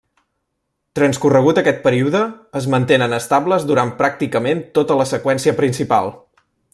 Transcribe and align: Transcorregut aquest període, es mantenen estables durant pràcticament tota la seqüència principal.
Transcorregut 0.99 1.59
aquest 1.61 1.83
període, 1.83 2.21
es 2.61 2.67
mantenen 2.75 3.13
estables 3.19 3.69
durant 3.73 3.95
pràcticament 4.03 4.67
tota 4.79 5.01
la 5.03 5.07
seqüència 5.15 5.59
principal. 5.65 6.15